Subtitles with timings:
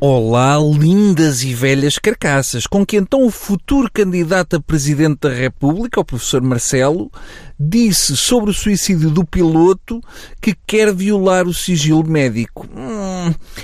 [0.00, 6.00] Olá, lindas e velhas carcaças, com que então o futuro candidato a Presidente da República,
[6.00, 7.10] o professor Marcelo,
[7.58, 10.00] disse sobre o suicídio do piloto
[10.40, 12.68] que quer violar o sigilo médico.
[12.72, 12.97] Hum,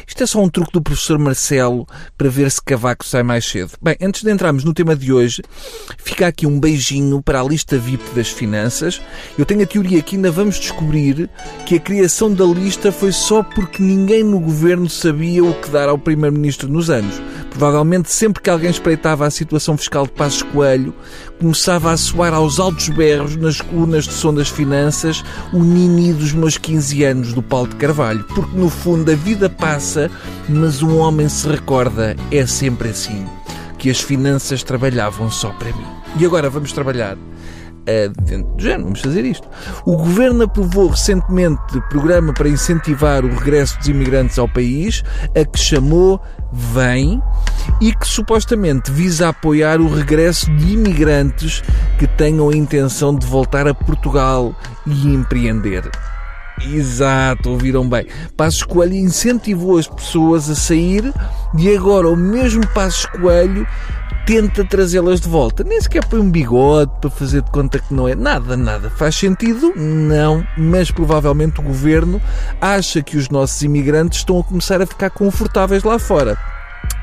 [0.07, 1.86] isto é só um truque do professor Marcelo
[2.18, 3.73] para ver se Cavaco sai mais cedo.
[3.80, 5.43] Bem, antes de entrarmos no tema de hoje,
[5.98, 9.00] fica aqui um beijinho para a lista VIP das finanças.
[9.39, 11.30] Eu tenho a teoria que ainda vamos descobrir
[11.64, 15.89] que a criação da lista foi só porque ninguém no governo sabia o que dar
[15.89, 17.21] ao primeiro Primeiro-Ministro nos anos.
[17.54, 20.93] Provavelmente sempre que alguém espreitava a situação fiscal de Passos Coelho,
[21.39, 26.32] começava a soar aos altos berros nas colunas de som das finanças o nini dos
[26.32, 28.25] meus 15 anos do Paulo de Carvalho.
[28.25, 30.11] Porque no fundo a vida passa,
[30.48, 33.25] mas um homem se recorda, é sempre assim,
[33.78, 35.86] que as finanças trabalhavam só para mim.
[36.19, 37.17] E agora vamos trabalhar
[38.23, 39.48] dentro do género, vamos fazer isto.
[39.84, 45.03] O Governo aprovou recentemente programa para incentivar o regresso dos imigrantes ao país,
[45.34, 46.20] a que chamou
[46.53, 47.21] Vem,
[47.81, 51.63] e que supostamente visa apoiar o regresso de imigrantes
[51.99, 54.55] que tenham a intenção de voltar a Portugal
[54.87, 55.91] e empreender.
[56.63, 58.07] Exato, ouviram bem.
[58.37, 61.13] Passos Coelho incentivou as pessoas a sair
[61.59, 63.67] e agora o mesmo Passos Coelho
[64.27, 65.64] tenta trazê-las de volta.
[65.64, 68.14] Nem sequer põe um bigode para fazer de conta que não é.
[68.14, 68.91] Nada, nada.
[68.91, 69.72] Faz sentido?
[69.77, 70.47] Não.
[70.56, 72.20] Mas provavelmente o governo
[72.61, 76.54] acha que os nossos imigrantes estão a começar a ficar confortáveis lá fora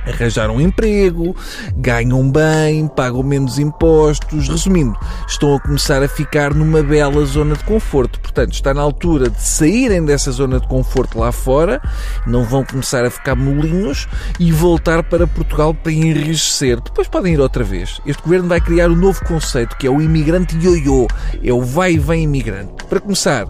[0.06, 1.36] arranjaram um emprego,
[1.76, 4.48] ganham bem, pagam menos impostos.
[4.48, 8.20] Resumindo, estão a começar a ficar numa bela zona de conforto.
[8.20, 11.82] Portanto, está na altura de saírem dessa zona de conforto lá fora,
[12.26, 14.08] não vão começar a ficar molinhos
[14.40, 16.80] e voltar para Portugal para enriquecer.
[16.82, 18.02] Depois podem ir outra vez.
[18.06, 21.08] Este governo vai criar um novo conceito que é o imigrante ioiô.
[21.44, 22.86] É o vai e vem imigrante.
[22.86, 23.46] Para começar,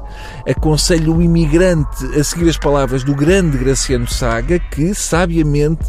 [0.47, 5.83] aconselho o imigrante a seguir as palavras do grande Graciano Saga, que sabiamente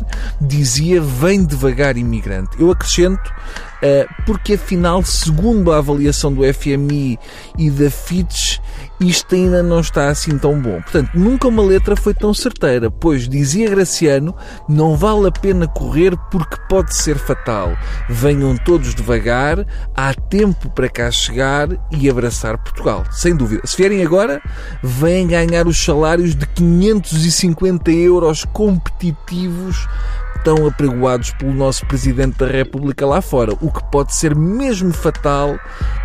[0.57, 2.61] dizia vem devagar imigrante.
[2.61, 3.33] Eu acrescento
[3.81, 7.19] eh, porque afinal, segundo a avaliação do FMI
[7.59, 8.59] e da Fitch,
[9.03, 10.81] isto ainda não está assim tão bom.
[10.81, 14.35] Portanto, nunca uma letra foi tão certeira, pois, dizia Graciano,
[14.69, 17.77] não vale a pena correr porque pode ser fatal.
[18.09, 23.05] Venham todos devagar, há tempo para cá chegar e abraçar Portugal.
[23.11, 23.63] Sem dúvida.
[23.67, 24.41] Se vierem agora,
[24.83, 29.87] vêm ganhar os salários de 550 euros competitivos
[30.45, 35.59] tão apregoados pelo nosso Presidente da República lá fora, o que pode ser mesmo fatal,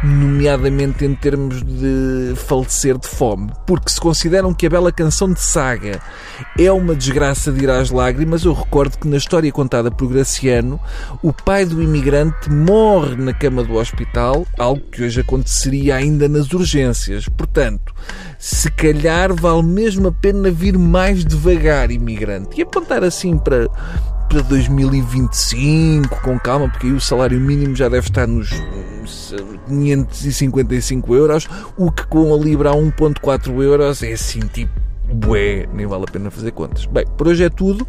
[0.03, 3.51] nomeadamente em termos de falecer de fome.
[3.65, 5.99] Porque se consideram que a bela canção de Saga
[6.57, 10.79] é uma desgraça de ir às lágrimas, eu recordo que na história contada por Graciano,
[11.23, 16.51] o pai do imigrante morre na cama do hospital, algo que hoje aconteceria ainda nas
[16.53, 17.27] urgências.
[17.27, 17.93] Portanto,
[18.37, 23.67] se calhar vale mesmo a pena vir mais devagar, imigrante, e apontar assim para
[24.27, 28.49] para 2025, com calma, porque aí o salário mínimo já deve estar nos
[29.67, 31.47] 555 euros,
[31.77, 36.11] o que com a Libra a 1.4 euros é assim tipo bué, nem vale a
[36.11, 36.85] pena fazer contas.
[36.85, 37.87] Bem, por hoje é tudo.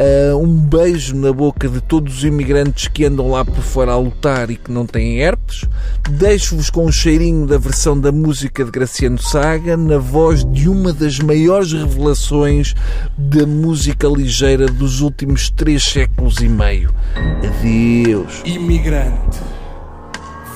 [0.00, 3.98] Uh, um beijo na boca de todos os imigrantes que andam lá por fora a
[3.98, 5.64] lutar e que não têm herpes.
[6.08, 10.92] Deixo-vos com um cheirinho da versão da música de Graciano Saga, na voz de uma
[10.92, 12.74] das maiores revelações
[13.16, 16.94] da música ligeira dos últimos três séculos e meio.
[17.16, 18.42] Adeus.
[18.44, 19.38] Imigrante,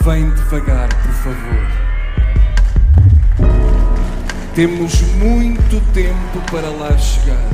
[0.04, 1.66] vem devagar, por favor.
[4.52, 7.48] Temos muito tempo para lá chegar.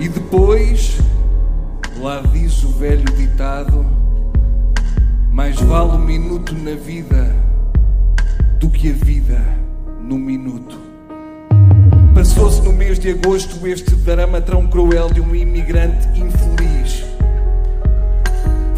[0.00, 0.98] E depois,
[1.98, 3.86] lá diz o velho ditado:
[5.30, 7.36] mais vale um minuto na vida
[8.58, 9.40] do que a vida
[10.00, 10.76] no minuto.
[12.12, 16.55] Passou-se no mês de agosto este drama tão cruel de um imigrante infeliz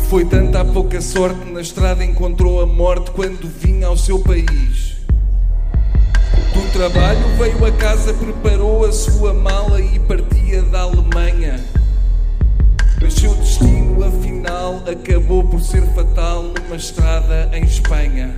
[0.09, 4.97] foi tanta a pouca sorte na estrada encontrou a morte quando vinha ao seu país.
[6.55, 11.63] Do trabalho veio a casa, preparou a sua mala e partia da Alemanha.
[13.03, 18.35] Mas seu destino, afinal, acabou por ser fatal numa estrada em Espanha.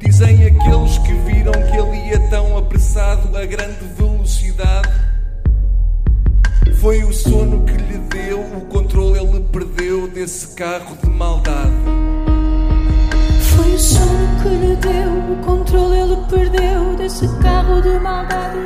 [0.00, 4.90] Dizem aqueles que viram que ele ia tão apressado a grande velocidade.
[6.80, 9.93] Foi o sono que lhe deu o controle, ele perdeu
[10.24, 11.70] desse carro de maldade.
[13.42, 18.56] Foi o sono que lhe deu o controle, ele perdeu desse carro de maldade.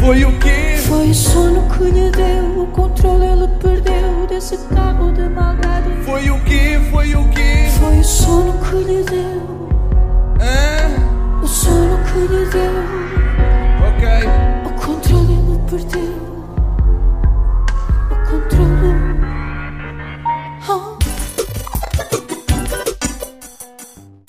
[0.00, 0.78] Foi o quê?
[0.88, 5.90] Foi o sono que lhe deu o controle, ele perdeu desse carro de maldade.
[6.02, 6.80] Foi o quê?
[6.90, 7.68] Foi o quê?
[7.78, 9.68] Foi o sono que lhe deu.
[11.42, 12.94] O sono que lhe deu